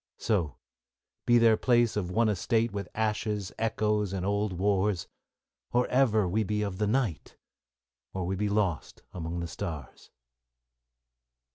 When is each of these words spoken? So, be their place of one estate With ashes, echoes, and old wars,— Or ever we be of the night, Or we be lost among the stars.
So, 0.17 0.55
be 1.27 1.37
their 1.37 1.57
place 1.57 1.95
of 1.95 2.09
one 2.09 2.27
estate 2.27 2.71
With 2.71 2.87
ashes, 2.95 3.51
echoes, 3.59 4.13
and 4.13 4.25
old 4.25 4.51
wars,— 4.53 5.07
Or 5.73 5.85
ever 5.89 6.27
we 6.27 6.43
be 6.43 6.63
of 6.63 6.79
the 6.79 6.87
night, 6.87 7.37
Or 8.11 8.25
we 8.25 8.35
be 8.35 8.49
lost 8.49 9.03
among 9.13 9.41
the 9.41 9.47
stars. 9.47 10.09